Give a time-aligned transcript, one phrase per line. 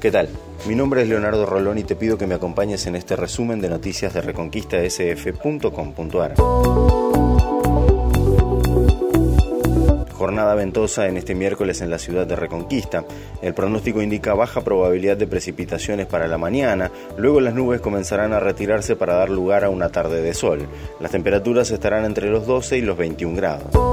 [0.00, 0.28] ¿Qué tal?
[0.66, 3.68] Mi nombre es Leonardo Rolón y te pido que me acompañes en este resumen de
[3.68, 6.36] noticias de reconquistasf.com.ar.
[10.14, 13.04] Jornada ventosa en este miércoles en la ciudad de Reconquista.
[13.42, 18.40] El pronóstico indica baja probabilidad de precipitaciones para la mañana, luego las nubes comenzarán a
[18.40, 20.66] retirarse para dar lugar a una tarde de sol.
[20.98, 23.89] Las temperaturas estarán entre los 12 y los 21 grados.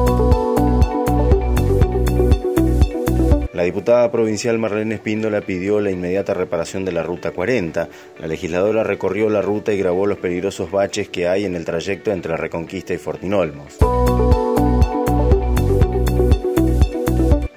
[3.57, 7.89] La diputada provincial Marlene Espíndola pidió la inmediata reparación de la Ruta 40.
[8.19, 12.11] La legisladora recorrió la ruta y grabó los peligrosos baches que hay en el trayecto
[12.11, 13.77] entre Reconquista y Fortinolmos.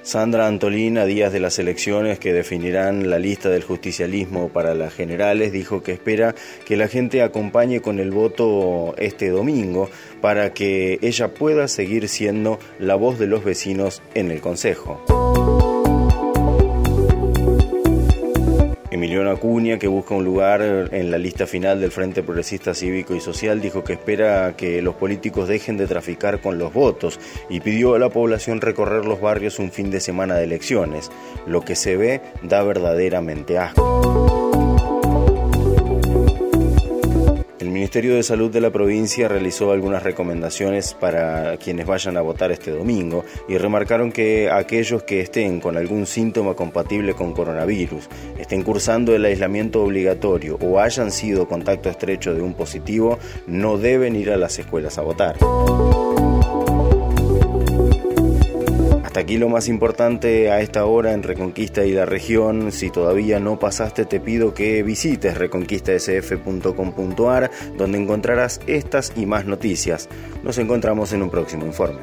[0.01, 4.95] Sandra Antolín, a días de las elecciones que definirán la lista del justicialismo para las
[4.95, 6.33] generales, dijo que espera
[6.65, 9.87] que la gente acompañe con el voto este domingo
[10.19, 15.20] para que ella pueda seguir siendo la voz de los vecinos en el Consejo.
[19.31, 23.61] Acuña, que busca un lugar en la lista final del Frente Progresista Cívico y Social,
[23.61, 27.99] dijo que espera que los políticos dejen de traficar con los votos y pidió a
[27.99, 31.11] la población recorrer los barrios un fin de semana de elecciones.
[31.45, 34.40] Lo que se ve da verdaderamente asco.
[37.91, 42.71] Ministerio de Salud de la provincia realizó algunas recomendaciones para quienes vayan a votar este
[42.71, 48.07] domingo y remarcaron que aquellos que estén con algún síntoma compatible con coronavirus,
[48.39, 54.15] estén cursando el aislamiento obligatorio o hayan sido contacto estrecho de un positivo, no deben
[54.15, 55.35] ir a las escuelas a votar.
[59.11, 62.71] Hasta aquí lo más importante a esta hora en Reconquista y la región.
[62.71, 70.07] Si todavía no pasaste, te pido que visites reconquistasf.com.ar, donde encontrarás estas y más noticias.
[70.43, 71.99] Nos encontramos en un próximo informe.